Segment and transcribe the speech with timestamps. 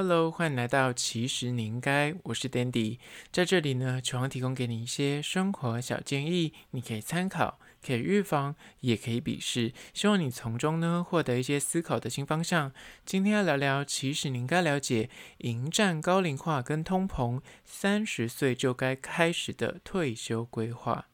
[0.00, 3.00] Hello，欢迎来到其实你应该，我是 Dandy，
[3.32, 12.72] 在这里呢，希望提供给你一些生活小建议，你可以参考，可以预防，也可以鄙视，希望你从中呢获得一些思考的新方向。
[13.04, 21.06] 今天要聊聊，其实你应该了解，迎战高龄化跟通膨，三十岁就该开始的退休规划。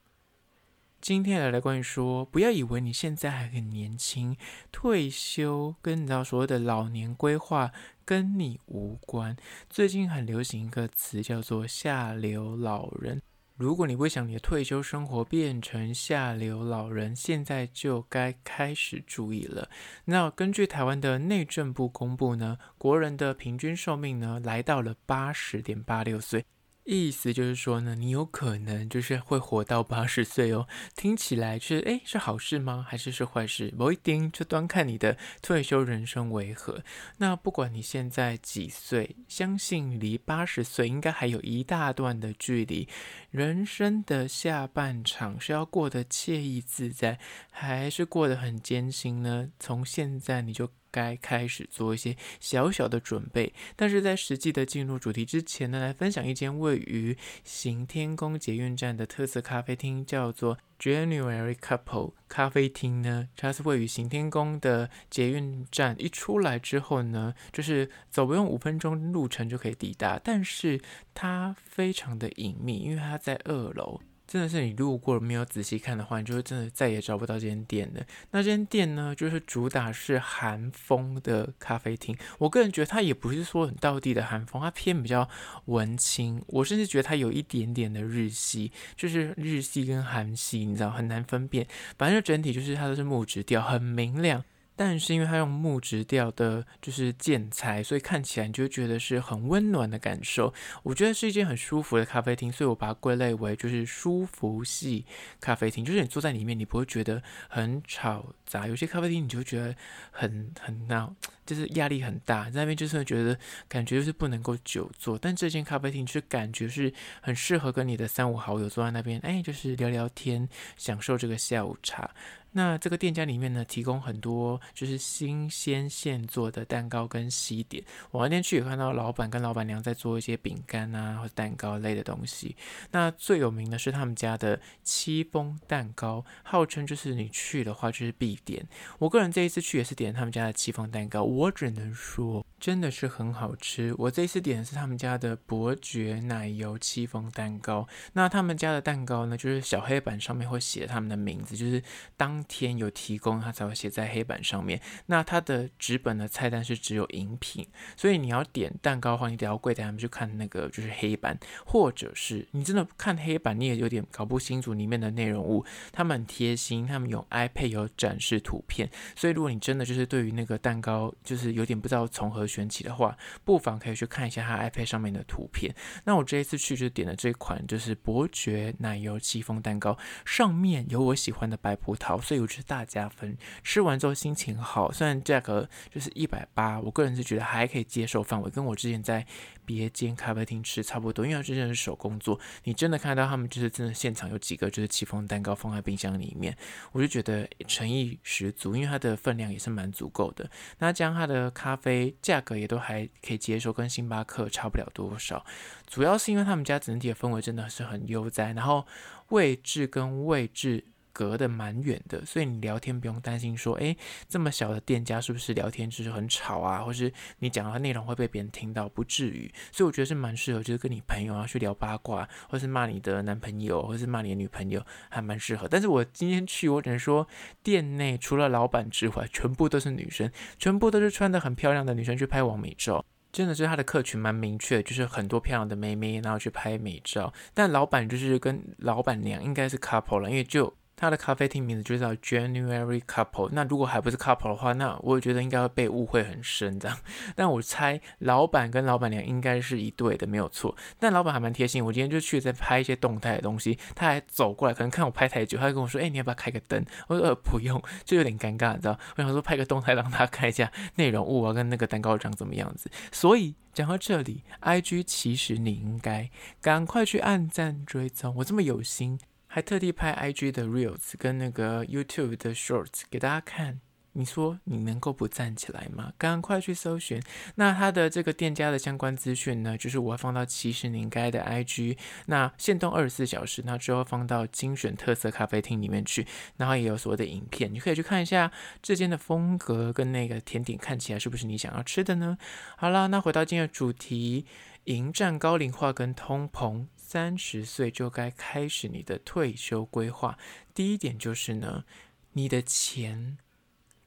[1.05, 4.35] 今天来来关于说，不要以为你现在还很年轻，
[4.73, 7.71] 退休跟你知道所谓的老年规划
[8.07, 9.37] 跟你无关。
[9.69, 13.21] 最近很流行一个词叫做“下流老人”。
[13.59, 19.69] 如果你不想你的退休生活变成下流老人，现在就该开始注意了。
[20.07, 26.47] 那根据台湾的内政部公布呢，国人的平均寿命呢来到了八十点八六岁。
[26.85, 30.69] 意思就是说呢，你有可能就是会活到八十岁哦。
[30.95, 32.85] 听起来是诶，是好事吗？
[32.87, 33.71] 还是是坏事？
[33.71, 36.83] 不一定，就端看你的退休人生为何。
[37.17, 42.87] 那不管你现在几岁，相信离八十岁应该还有一大段的距离。
[43.31, 47.19] 人生的下半场是要过得惬意自在，
[47.51, 49.51] 还是过得很艰辛呢？
[49.59, 50.71] 从现在你就。
[50.95, 63.29] 该开始做一些小小的准备，但是在实际的进入主题之前呢，来分享一间位于行天宫捷运站的特色咖啡厅，叫做 January Couple 咖啡厅呢。
[63.37, 70.81] 它是位于行天宫的捷运站，一出来之后呢，就是走不用五分钟路程就可以抵达，但是
[71.13, 74.01] 它非常的隐秘，因为它在二楼。
[74.27, 78.03] 真的是你路过没有仔细看的话，你就会真的再也找不到这间店了。
[78.31, 82.17] 那间店呢，就是主打是韩风的咖啡厅。
[82.39, 85.29] 我个人觉得它也不是说很道地的韩风，它偏比较
[85.67, 86.43] 文青。
[86.47, 91.67] 我甚至觉得它有一点点的日系，就是日系跟韩系，你知道很难分辨。
[91.99, 94.43] 反正整体就是它都是木质调，很明亮。
[94.77, 100.53] 但是因为它用木质调的，就是建材，所以看起来你就觉得是很温暖的感受。
[100.83, 105.07] 我觉得是一间很舒服的咖啡厅，所以我把它归类为就是舒服系
[105.41, 105.85] 咖啡厅。
[105.85, 108.67] 就是你坐在里面，你不会觉得很吵杂。
[108.67, 109.77] 有些咖啡厅你就觉得
[110.11, 111.15] 很很闹，
[111.47, 112.45] 就是压力很大。
[112.51, 113.39] 在那边就是觉得
[113.69, 122.11] 感觉就是不能够久坐，但这间咖啡厅却感觉是很适合跟你的三五好友坐在那边，哎，就是聊聊天，享受这个下午茶。
[122.57, 127.83] 那这个店家里面呢，提供很多就是新鲜现做的蛋糕跟西点。
[128.13, 132.55] 我那天去也看到老板跟老板娘在做一些饼干啊或蛋糕类的东西。
[132.93, 138.65] 那最有名的是他们家的戚风蛋糕，号称就是你去的话就是必点。
[139.01, 143.95] 我个人这一次去也是点他们家的戚风蛋糕，我只能说真的是很好吃。
[143.99, 147.87] 我这次点的是他们家的伯爵奶油戚风蛋糕。
[148.13, 151.83] 那他们家的蛋糕呢，就是小黑板上面会写他们的名字，就是
[152.17, 152.43] 当。
[152.47, 154.81] 天有提供，它才会写在黑板上面。
[155.07, 165.65] 那它的纸本的菜单是只有饮品，所以你要点蛋糕的话，你得要柜台他们去看那个就是黑板，或者是你真的看黑板，你也有点搞不清楚里面的内容物。
[165.91, 175.75] 他们很贴心，他们有 iPad 有展示图片，所以如果你真的就是对于那个蛋糕就是有点不知道从何选起的话，不妨可以去看一下它 iPad 上面的图片。
[176.05, 182.45] 那我这一次去就点了这款就是伯爵奶油戚风蛋糕，上面有我喜欢的白葡萄，所以。
[182.45, 184.93] 我觉得大加分，吃完之后心情好。
[184.93, 189.27] 虽然价格就是一百八，我个人是觉得还可以接受范围，跟我之前在
[189.65, 191.27] 别间咖啡厅吃差不多。
[191.27, 196.57] 因为这真的是手工做，你真的看到他们就是真的现场有几个就是戚风蛋糕放在冰箱里面，
[196.93, 200.51] 我就觉得诚意十足，因为它的分量也是蛮足够的。
[200.79, 205.45] 那将它的咖啡价格也都还可以接受，跟星巴克差不了多少。
[205.87, 208.87] 主要是因为他们家整体的氛围真的是很悠哉，然后
[209.29, 210.85] 位置跟位置。
[211.15, 213.97] 隔得蛮远的，所以你聊天不用担心说，诶，
[214.29, 219.49] 这么小的店家是不是聊天就是很吵啊，或是你讲的内容会被别人听到，不至于。
[219.71, 225.69] 所以我觉得是蛮适合，就是跟你朋友啊去聊八卦，或是骂你的男朋友，或是骂你的女朋友，还蛮适合。
[225.69, 227.27] 但是我今天去，我只能说，
[227.63, 237.33] 店内除了老板之外，全部都是女生，全部都是穿得很漂亮的女生去拍完美照，真的是他的客群蛮明确，就是很多漂亮的妹妹，然后去拍美照。
[237.53, 240.75] 但老板就是跟老板娘应该是 couple 了，因为就。
[240.97, 243.51] 他的咖啡厅名字就叫 January Couple。
[243.53, 246.97] 那如果还不是 couple 的话，那我也觉得应该会被误会很深这样。
[247.35, 250.77] 但我猜老板跟老板娘应该是一对的，没有错。
[250.99, 258.99] 但老板还蛮贴心，我今天就去在拍一些动态的东西，他还走过来，可能看我拍太久，他就跟我说：“哎、你要不要开个灯？”我说：“呃，不用。”就有点尴尬，你知道？
[259.17, 262.91] 我想说拍个动态让他看一下内容物啊，跟那个蛋糕长怎么样子。
[263.13, 266.31] 所以讲到这里，IG 其实你应该
[266.61, 269.19] 赶快去按赞追踪，我这么有心。
[269.55, 273.81] 还特地拍 IG 的 Reels 跟那个 YouTube 的 Shorts 给大家看，
[274.15, 276.13] 你说你能够不站起来吗？
[276.19, 277.23] 赶快去搜寻。
[277.55, 281.97] 那他的这个店家的相关资讯呢，就是我会放到其实你应该的 IG，
[282.27, 286.27] 那限动二十四小时，那之后放到精选特色咖啡厅里面去，
[286.57, 288.51] 然后也有所谓的影片，你可以去看一下
[288.83, 292.37] 这间的风格跟那个甜点看起来是不是你想要吃的呢？
[292.77, 294.47] 好了，那回到今天的主题，
[294.87, 300.37] 迎战高龄化跟通膨，三十岁就该开始你的退休规划。
[300.75, 301.85] 第一点就是呢，
[302.33, 303.39] 你的钱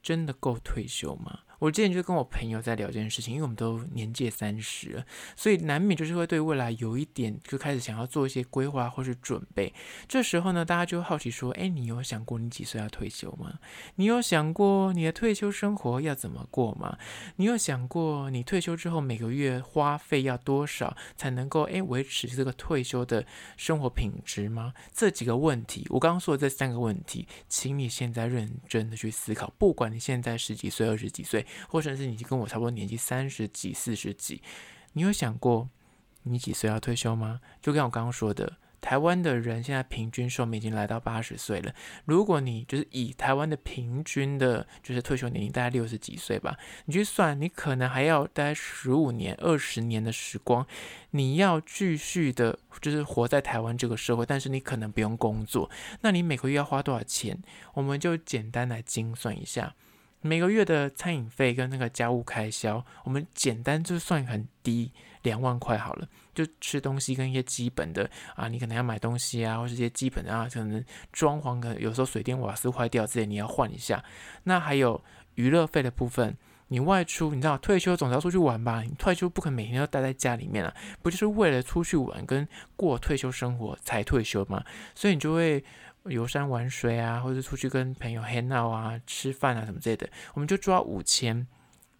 [0.04, 1.44] 真的够退休吗？
[1.59, 5.06] 我之前就跟我朋友在聊这件事情，因为我们都年届三十了，
[5.36, 9.74] 所以难免就是会对未来有一点就开始想要做一些规划或是准备。
[10.07, 13.59] 这时候呢，大家就好奇说：“哎，你有想过你几岁要退休吗？
[13.95, 16.98] 你有想过你的退休生活要怎么过吗？
[17.38, 23.25] 你有想过你退休之后每个月花费要多少才能够哎维持这个退休的
[23.56, 29.51] 生活品质吗？”这几个问题，我刚刚说的这三个问题，请你现在认真的去思考。
[29.57, 31.45] 不管你现在十几岁、二十几岁。
[31.68, 34.42] 或者是你跟我差不多年纪，三十几、四十几，
[34.94, 35.70] 你有想过
[36.24, 37.40] 你几岁要退休吗？
[37.62, 41.74] 就跟我刚刚说的，台湾的人现在平均寿命已经来到八十岁了。
[42.06, 50.66] 如果你就是以台湾的平均的，就是退休年龄大概六十几岁吧，你去算，你可能还要待十五年、二十年的时光，
[51.12, 55.70] 你要继续的，就是活在台湾这个社会，但是你可能不用工作，
[56.02, 57.42] 那你每个月要花多少钱？
[57.74, 59.74] 我们就简单来精算一下。
[60.28, 64.92] 每个月的餐饮费跟那个家务开销，我们简单就算很低，
[65.22, 70.84] 两万块好了，就吃东西跟一些基本的啊，你可能要买东西啊，或是一些基本的啊，可能
[71.14, 74.04] 装潢可能有时候水电瓦斯坏掉之类，你要换一下。
[74.44, 75.02] 那还有
[75.36, 76.38] 娱乐费的部分，
[76.68, 78.82] 你外出，你知道退休总要出去玩吧？
[78.82, 84.64] 你退休不可能每天都待在家里面啊，不就是为了出去玩跟过退休生活才退休吗？
[84.94, 85.64] 所以你就会。
[86.09, 91.48] 游山玩水啊，或者出去跟朋友 hang out 啊、吃饭啊什么之类的，我们就抓五千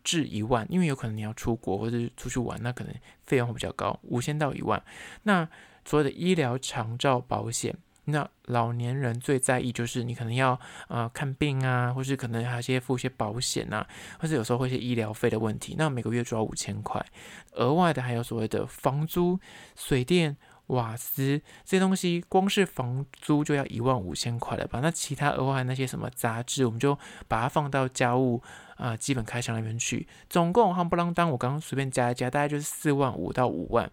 [0.04, 2.94] 至一万，因为有可能你要出国或者出去玩，那可能
[3.26, 4.82] 费用会比较高，五千到一万。
[5.24, 5.48] 那
[5.86, 7.76] 所谓的医疗长照保险，
[8.06, 13.88] 那老年人最在意就是你可能要呃看病啊，或是可能还有些付一些保险啊，
[14.20, 17.06] 或者有时候会一些医疗费的问题，那每个月抓五千块。
[17.54, 19.40] 额外的还有所谓的房租、
[19.76, 20.38] 水电。
[20.68, 24.80] 瓦斯这些东西，光是房租就要一万五千块了吧？
[24.82, 26.98] 那其他额外那些什么杂志，我们就
[27.28, 28.42] 把它放到家务
[28.76, 30.08] 啊、基本开销里面去。
[30.30, 33.92] 总共夯不啷当，我刚刚随便加一加，大概就是四万五到五万。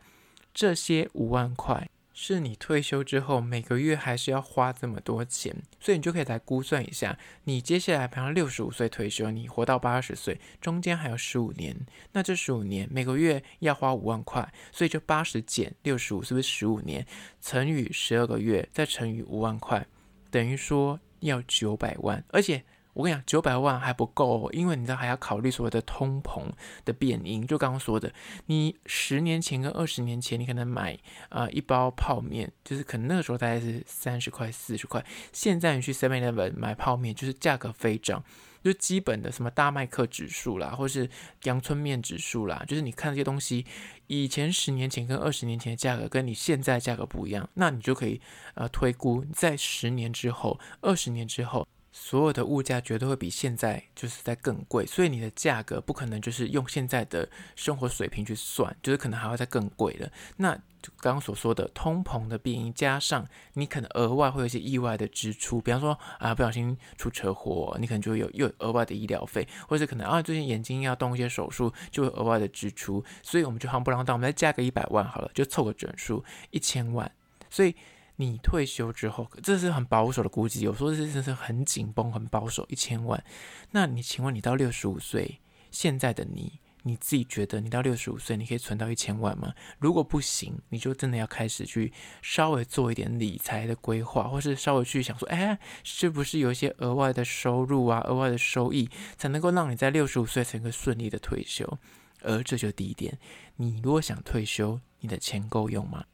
[0.52, 1.88] 这些五万块。
[2.16, 11.76] 是你退休之后每个月还是要花这么多钱，所以你就可以来估算一下，你接下来，比方六十五岁退休，你活到八十岁，中间还有十五年，
[12.12, 17.04] 那这十五年每个月要花五万块，所以就八十减六十五，是不是十五年
[17.42, 19.84] 乘以十二个月，再乘以五万块，
[20.30, 22.64] 等于说要九百万，而且。
[22.94, 26.44] 我跟你讲，九百万还不够，因为你知道还要考虑所谓的通膨
[26.84, 27.46] 的变因。
[27.46, 28.12] 就刚刚说的，
[28.46, 30.98] 你十年前跟二十年前，你可能买
[31.28, 35.04] 啊、一包泡面，就是可能那个时候大概是三十块、四十块。
[35.32, 38.22] 现在你去 Seven Eleven 买泡面，就是价格飞涨，
[38.62, 41.10] 就基本的什么大麦克指数啦，或是
[41.42, 43.66] 阳春面指数啦，就是你看这些东西，
[44.06, 48.20] 以前十年前跟二十年前的价格跟你现在价格不一样，那你就可以
[48.54, 51.66] 呃推估，在十年之后、二十年之后。
[51.96, 60.10] 所有的物价绝对会比现在就是在更贵，所以你的价格不可能就是用现在的生活水平去算，就是可能还会再更贵了。
[60.38, 60.52] 那
[60.98, 73.04] 刚刚所说的通膨的变因，加上你可能额外会有一些意外的支出，比方说啊不小心出车祸，你可能就有又额外的医疗费，或者可能啊最近眼睛要动一些手术，就会额外的支出。
[73.22, 77.08] 所以我们就夯不啷当，我们再加个一百万好了，就凑个整数一千万。
[77.48, 77.76] 所以。
[78.16, 83.24] 你退休之后，这是很保守的估计，有时候是真是很紧绷、很保守，一千万。
[83.72, 85.40] 那你请问你到六十五岁，
[85.70, 89.52] 现在的你，你自己觉得你到六十五岁，你可以存到一千万吗？
[89.78, 91.92] 如果不行，你就真的要开始去
[92.22, 101.78] 稍微做一点理财的规划，或是稍微去想说，哎，是不是有一些额外的收入啊、额外的收益，才能够让你在六十五岁才能够顺利的退休？
[102.22, 103.18] 而这就第一点，
[103.56, 106.04] 你如果想退休，你的钱够用吗？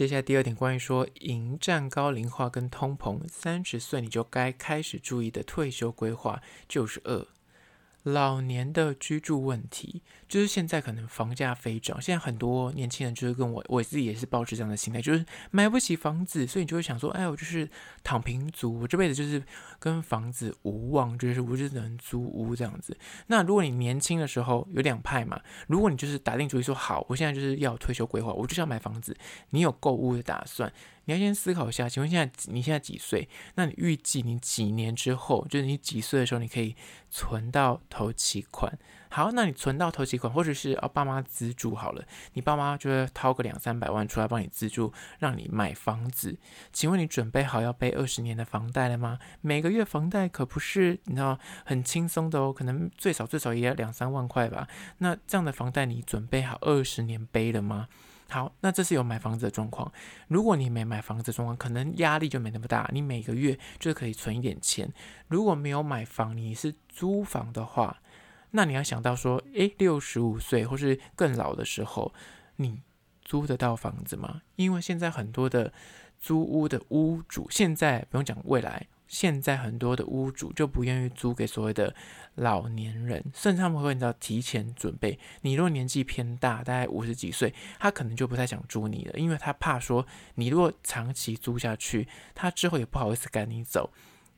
[0.00, 7.26] 接下来第二点，关于说迎战高龄化跟通膨，三十岁你就该开始注意的退休规划就是二。
[8.02, 10.00] 老年的居住问题，
[10.30, 17.68] 就是现在可能房价飞涨，现在很多年轻人就是跟我，我自己也是抱持这样的心态，就是买不起房子，所以你就会想说，哎，我就是
[18.04, 19.42] 躺平族，我这辈子就是
[19.80, 22.96] 跟房子无望，就是我就只能租屋这样子。
[23.26, 29.16] 那如果你年轻的时候有两派嘛，如果你就是打定主意说好，我现在就是要退休规划，我就是要买房子，
[29.50, 30.72] 你有购物的打算。
[31.06, 33.28] 你要先思考一下，请问现在你现在几岁？
[33.56, 36.76] 那你预计你几年之后，就是你几岁的时候，你可以
[37.10, 38.78] 存到头期款？
[39.12, 46.38] 好，那你存到头期款，或者是哦爸妈资助好了，你爸妈就会掏个两三百万出来帮你资助，让你买房子。
[46.72, 49.18] 请问你准备好要背二十年的房贷了吗？
[49.40, 54.68] 每个月房贷可不是你知道很轻松的哦，可能最少最少也要两三万块吧。
[54.98, 57.88] 那这样的房贷你准备好二十年背了吗？
[58.28, 59.92] 好，那这是有买房子的状况。
[60.28, 64.88] 如果你没买房子的状况，可能压力就没那么大，你每个月就可以存一点钱。
[65.26, 68.00] 如果没有买房，你是租房的话。
[68.52, 72.12] 那你要想到说，诶，六十五岁或是更老的时候，
[72.56, 72.80] 你
[73.24, 74.42] 租得到房子吗？
[74.56, 75.72] 因为现在很多的
[76.18, 81.94] 租屋的屋主，现在不用讲未来，现在很多的屋主就不愿意租给所谓的
[82.34, 85.18] 老年人，甚至他们会你知道提前准备。
[85.42, 93.90] 你如果年纪偏大，大概五十几岁，他可能就不太想租你了，因为他怕说你如果长期租下去，他之后也不好意思赶你走。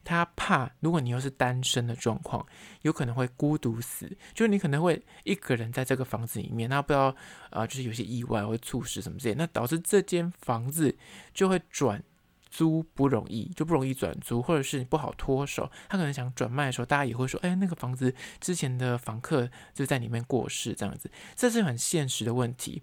[0.05, 2.45] 他怕，如果你又是单身的状况，
[2.83, 7.15] 有可能会孤独死，就你可能会一个人在这个房子里面，那不知道、
[7.51, 10.97] 呃，就是有些意外会猝死什么之类，那导致这间房子
[11.33, 12.03] 就会转
[12.51, 15.71] 租不容易，就不容易转租，或者是不好脱手。
[15.89, 22.83] 他可能想转卖的时候，大家也会说，哎，那个房子之前的房客就在里面过世，这样子，这是很现实的问题。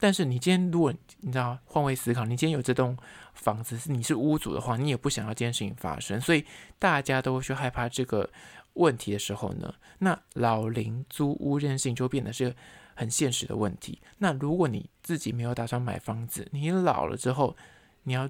[0.00, 2.96] 但是你今天如果你知道换位思考，你今天有这栋
[3.34, 6.44] 房子是你是屋主的话，你也不想要这件事情发生，所以
[6.78, 8.28] 大家都会去害怕这个
[8.72, 12.54] 问题的时候呢，那老龄租屋这件事情就变得是
[12.94, 14.00] 很现实的问题。
[14.18, 17.56] 那如果你自己没有打算买房子，你老了之后
[18.04, 18.28] 你要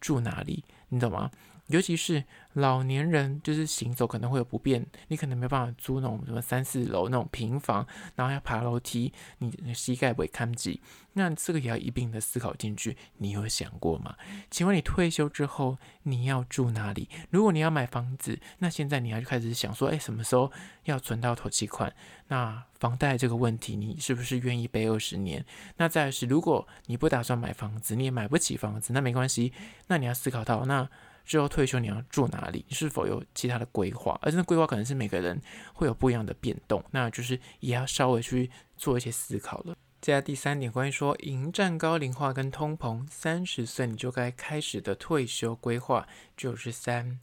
[0.00, 0.62] 住哪里？
[0.90, 1.30] 你懂吗？
[1.68, 2.22] 尤其是
[2.54, 10.80] 老年人，就是行走可能会有不便，你可能没办法租那种什么三四楼那种平房，然后要爬楼梯，你膝盖不会看挤，
[11.14, 12.96] 那这个也要一并的思考进去。
[13.18, 14.14] 你有想过吗？
[14.50, 17.08] 请问你退休之后你要住哪里？
[17.30, 20.52] 如果你要买房子，那现在你要开始想说，哎，什么时候
[20.84, 21.92] 要存到头期款？
[22.28, 25.44] 那房贷这个问题，你是不是愿意背二十年？
[25.76, 29.52] 那再是，如果你不打算买房子，你也买不起房子，那没关系，
[29.88, 30.88] 那你要思考到那。
[31.26, 32.64] 之后退休你要住哪里？
[32.68, 34.18] 你是否有其他的规划？
[34.22, 35.38] 而这个规划可能是每个人
[35.74, 39.76] 会有不一样的变动，那就是也要稍微去做一些思考了。
[40.00, 46.06] 接下来第三点，关于说迎战高龄化跟通膨，三十岁你就该开始的退休规划
[46.36, 47.18] 就是三，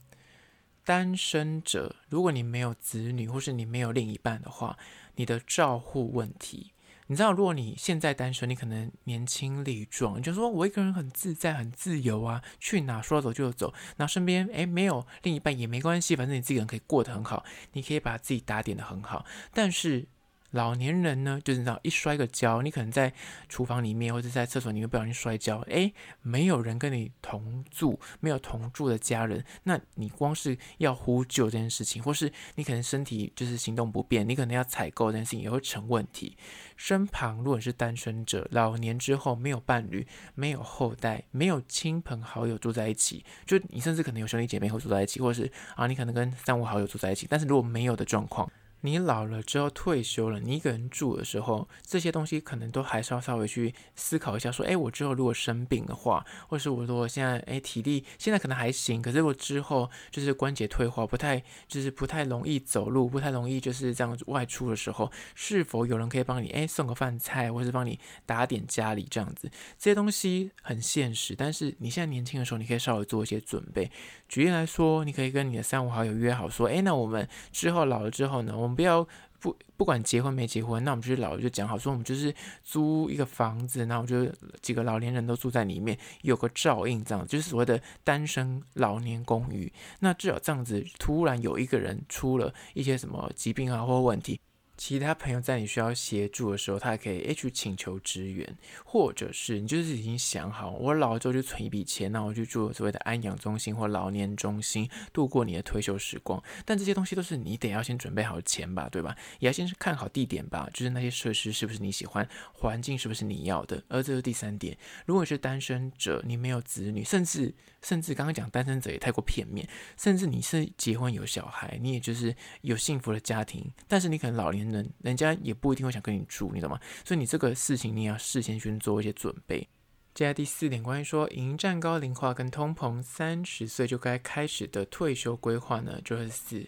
[0.84, 4.76] 单身者，如果你没有子女或是你没有另一半的话，
[5.14, 6.73] 你的照护问题。
[7.06, 13.74] 你知道，如果你现在单身，你可能年轻力壮，你就说我一个人很自在、很自由啊，去哪说走就走。
[13.96, 19.26] 那身边诶没有另一半也没关系，反正你自己人可以过得很好，你可以把自己打点的很好。
[19.52, 20.06] 但是
[20.54, 23.12] 老年人呢，就是你知道，一摔个跤，你可能在
[23.48, 25.92] 厨房里面或者在厕所里面不小心摔跤，诶，
[26.22, 36.36] 没有人跟你同住，没有同住的家人，那你光是要呼救这件事情，或是你可能身体就是行动不便，你可能要采购这件事情也会成问题。
[36.76, 40.06] 身旁如果是单身者，老年之后没有伴侣，
[40.36, 48.48] 没有后代，没有亲朋好友住在一起，就你甚至可能有兄弟姐妹会住在一起，或者是啊，你可能跟三五好友住在一起，但是如果没有的状况。
[48.84, 54.52] 你老了之后退休了，你一个人住的时候，这些东西可能都还是要稍微去思考一下。
[54.52, 69.50] 说，诶，我之后如果生病的话，或是我如果现在诶体力现在可能还行，可是我之后就是关节退化，不太就是不太容易走路，不太容易就是这样外出的时候，是否有人可以帮你诶送个饭菜，或是帮你打点家里这样子？
[69.78, 73.90] 这些东西很现实，但是你现在年轻的时候，你可以稍微做一些准备。
[74.28, 79.06] 举例来说，你可以跟你的三五好友约好说，诶，那我们之后老了之后呢，我们不要
[79.38, 89.72] 不不管结婚没结婚，那我们就是老就讲好说，我们就是租一个房子，那我们就几个老年人都住在里面，有个照应，这样就是所谓的单身老年公寓。
[90.00, 94.40] 那至少这样子，突然有一个人出了一些什么疾病啊或问题。
[94.76, 106.42] 其他朋友在你需要协助的时候，他可以去请求支援，或者是你就是已经想好，我老了之后就存一笔钱，那我去住所谓的安养中心或老年中心，度过你的退休时光。
[106.64, 109.16] 但这些东西都是你得要先准备好钱吧，对吧？
[109.38, 113.82] 也要先看好地点吧，就是那些设施是不是你喜欢，环境是不是你要的。
[113.88, 114.76] 而这是第三点，
[115.06, 117.54] 如果是单身者，你没有子女，甚至
[117.84, 124.64] 甚至刚刚讲单身者也太过片面，甚至你是结婚有小孩，你也就是有幸福的家庭，但是你可能老年。
[124.64, 126.80] 人人家也不一定会想跟你住，你懂吗？
[127.04, 129.68] 所以你这个事情你要事先去做一些准备。
[130.14, 136.66] 接下来第四点，关于说迎战高龄化跟通膨，三十岁就该开始的退休规划呢，就是四，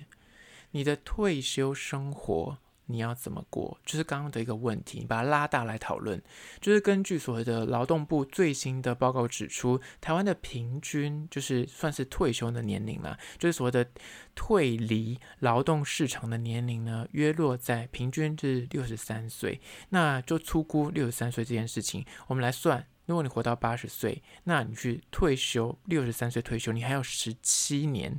[0.73, 3.79] 你的退休生活你要怎么过？
[3.85, 6.23] 就是刚刚的一个问题，你把它拉大来讨论。
[6.61, 13.87] 就是根据所谓的劳动部最新的报告指出，台湾的平均就是算是退休的年龄了，就是所谓的
[14.35, 19.61] 退离劳动市场的年龄呢，约落在平均是六十三岁。
[19.91, 28.19] 那就粗估六十三岁这件事情，我们来算，如果你活到八十岁，那你去退休，六十三岁退休，你还有十七年。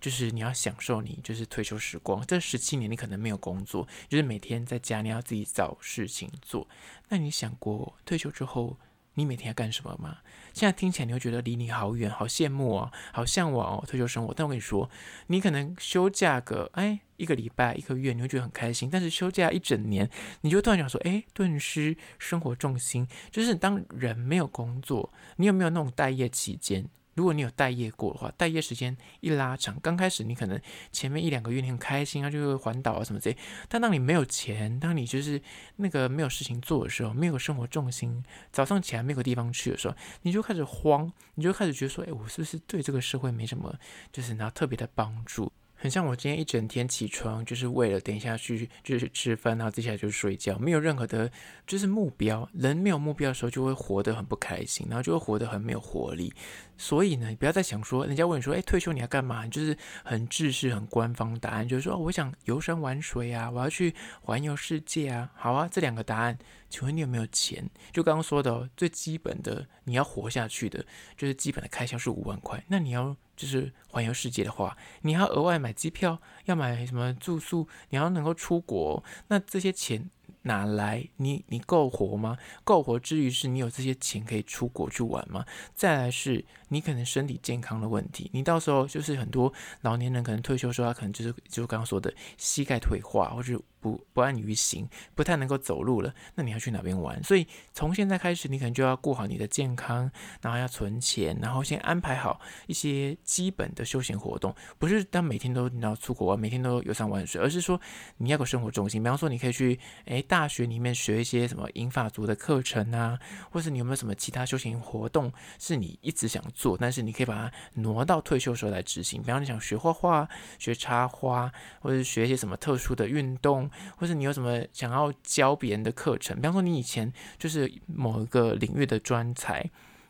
[0.00, 6.68] 就是你要享受你就是退休时光，这十七年你可能没有工作，就是每天在家你要自己找事情做。
[7.08, 8.78] 那你想过退休之后
[9.14, 10.18] 你每天要干什么吗？
[10.52, 14.34] 现在听起来你会觉得离你好远，好羡慕哦，好向往哦退休生活。
[14.34, 14.90] 但我跟你说，
[15.28, 18.90] 你可能休假个哎一个礼拜一个月，你会觉得很开心。
[18.90, 20.08] 但是休假一整年，
[20.42, 23.08] 你就突然想说，哎，顿失生活重心。
[23.30, 26.86] 就是当人没有工作，你有没有那种待业期间？
[27.16, 30.60] 如果你有待业过的话，待业时间一拉长，刚开始你可能
[30.92, 33.36] 前面一两个月你很开心啊，就会环岛啊什么之类。
[33.68, 35.40] 但当你没有钱，当你就是
[35.76, 43.74] 那个没有事情做的时候，没有生活重心，早上起来没有地方去的时候，你就开始慌，你就开始觉得说，哎，我是不是对这个社会没什么，
[44.12, 45.50] 就是拿特别的帮助？
[45.86, 51.30] 很像我今天一整天起床，就是为了等一下去就是吃饭，然后接下来就是睡觉，没有任何的，
[51.64, 52.48] 就是目标。
[52.52, 56.34] 人没有目标的时候，就会活得很不开心，然后就会活得很没有活力。
[56.76, 59.46] 所以呢，你不要再想说，人家问你说，哎，退休你要干嘛？
[59.46, 65.30] 就是很制式、很官方答案，就是说，哦，我想游山玩水啊，我要去环游世界啊。
[65.36, 66.36] 好啊，这两个答案，
[66.68, 67.64] 请问你有没有钱？
[67.92, 70.84] 就刚刚说的，最基本的你要活下去的，
[71.16, 73.16] 就是基本的开销是五万块，那你要。
[73.36, 80.10] 就是环游世界的话，你要额外买机票，要买什么住宿，你要能够出国，那这些钱
[80.42, 81.08] 哪来？
[81.16, 82.36] 你你够活吗？
[82.64, 85.44] 够活之余是你有这些钱可以出国去玩吗？
[85.74, 89.52] 再来是你可能身体健康的问题，你到时候就是很多
[89.82, 93.60] 老年人可能退休的时候，他可能就是就刚刚说的膝盖退化，或者。
[93.86, 97.22] 不不安于行，不太能够走路了，那你要去哪边玩？
[97.22, 107.80] 所以从现在开始，你可能就要顾好你的健康，然后要存钱，然后先安排好一些基本的休闲活动，不是当每天都你要出国玩，每天都游山玩水，而是说
[108.16, 109.00] 你要个生活重心。
[109.00, 113.16] 比方说，你可以去诶大学里面学一些什么银发族的课程啊，
[113.52, 119.22] 或是你有没有什么其他休闲活动是你一直想做，但是你可以把它挪到退休时候来执行。
[119.22, 123.70] 比方你想学画画、学插花，或者学一些什么特殊的运动。
[123.96, 129.68] 或者你有什么想要教别人的课程，比方说你以前就是某一个领域的专才，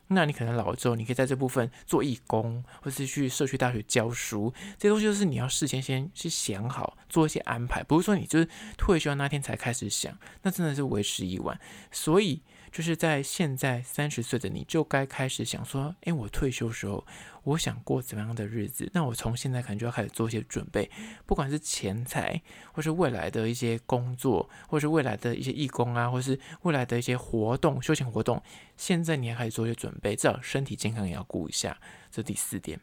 [0.09, 11.59] 那你可能老了之后，你可以在这部分做义工，或是去社区大学教书，这些东西就是你要事先先去想好，做一些安排，不是说你就是退休那天才开始想，那真的是为时已晚，
[11.90, 12.42] 所以。
[12.76, 17.06] 就是在现在三十岁的你就该开始想说，诶，我退休时候，
[17.42, 18.90] 我想过怎么样的日子？
[18.92, 20.90] 那我从现在可能就要开始做一些准备，
[21.24, 22.42] 不管是钱财，
[22.74, 28.42] 或是未来的一些工作，或是未来的一些义工啊，或是未来的一些活动、休闲活动，
[28.76, 31.78] 现在你要开始做一些准备，至少身体健康也要顾一下。
[32.10, 32.78] 这第四点。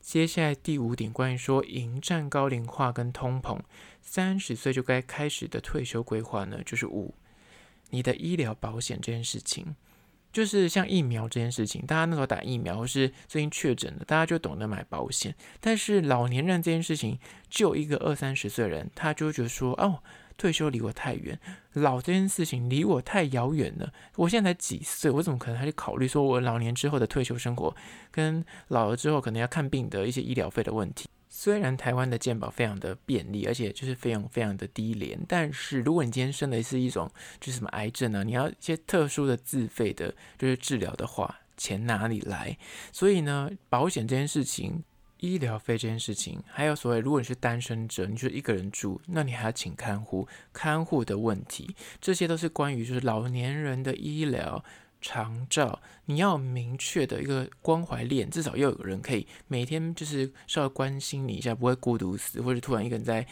[0.00, 3.60] 接下来第五点，关于说迎战高龄化跟通膨，
[4.02, 7.14] 三十岁就该开始的退休规划呢，就是五。
[7.90, 9.74] 你的医疗保险这件事情，
[10.32, 15.34] 就是像疫苗这件事情，大家那时候打疫苗是最近确诊的，大家就懂得买保险。
[15.60, 20.02] 但是老年人这件事情，就一个二三十岁人，他就觉得说，哦，
[20.36, 21.38] 退休离我太远，
[21.72, 23.92] 老这件事情离我太遥远了。
[24.16, 27.74] 我现在才几岁，我怎么可能还去考虑说我老年之后的退休生活，
[28.10, 31.08] 跟老了之后可能要看病的一些医疗费的问题？
[31.28, 37.10] 虽然台湾的健保非常的便利，而且就是费用非常的低廉，但是如果你今天生的是一种
[37.40, 38.22] 就是什么癌症、啊？
[38.22, 42.56] 你要一些特殊的自费的，就是治疗的话，钱哪里来？
[42.92, 44.82] 所以呢，保险这件事情，
[45.18, 54.64] 医疗费这件事情，还有所谓如果你是单身者，你就一个人住，那你还要请看护，看护的问题，这些都是关于就是老年人的医疗。
[55.00, 63.26] 长照，你要明确的一个关怀链，至少要有个人可以每天就是稍微关心你一下，不会孤独死，或者突然一个人在。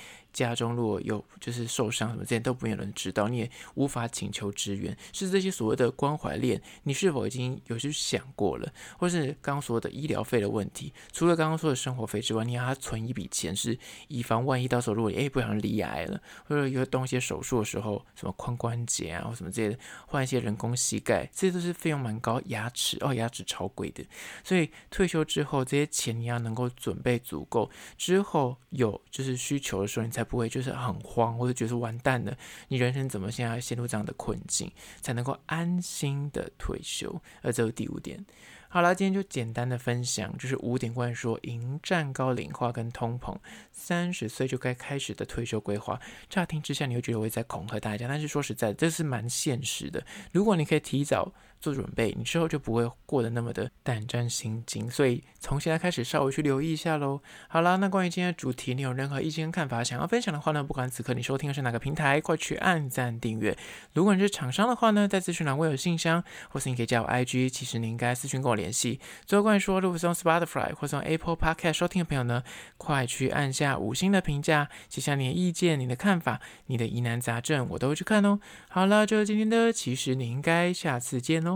[0.44, 8.70] 家中如果有就是受伤什么这些都不有人知道，你也无法请求支援，是这些所谓的关怀链，你是否已经有去想过了？
[8.99, 22.42] 或是刚刚说的医疗费的问题，除了刚刚说的生活费之外，你要存一笔钱，是以防万一到时候如果你诶不小心罹癌了，或者有动一些手术的时候，什么髋关节啊或什么这些，换一些人工膝盖，这些都是费用蛮高。
[22.49, 24.05] 牙齿哦，牙齿超贵的，
[24.44, 30.26] 所以退休之后这些钱你要能够准备足够，之后有就是需求的时候，你才。
[30.27, 32.37] 不会就是很慌，或者觉得完蛋了，
[32.69, 37.23] 你人生怎么现在陷入这样的困境，才能够安心的退休？
[37.41, 38.27] 而这是第五点。
[38.69, 43.35] 好了，今天就简单的分享，就是五点关于说迎战高龄化跟通膨，
[43.73, 45.99] 三十岁就该开始的退休规划。
[46.29, 50.05] 乍听之下，你会觉得我会在恐吓大家，但是说实在，这是蛮现实的。
[50.33, 51.33] 如果你可以提早。
[51.66, 54.88] 做准备，你之后就不会过得那么的胆战心惊。
[54.88, 57.20] 所以从现在开始稍微去留意一下喽。
[57.48, 60.62] 好啦，那关于今天的主题，你有任何意见跟看法想要分享的话呢？
[60.62, 63.59] 不管此刻你收听的是哪个平台，快去按赞订阅。
[63.94, 69.00] 如果你是厂商的话呢，在资讯栏我有信箱，或是你可以加我 IG，其实你应该私讯跟我联系。
[69.24, 72.44] 最后关于说，如果是用 Spotify 或是用 Apple Podcast 收听的朋友呢，
[72.76, 78.38] 快去按下五星的评价，写下你的意见、你的看法、你的疑难杂症，我都会去看哦。
[78.68, 81.56] 好了，就是今天的，其实你应该下次见喽。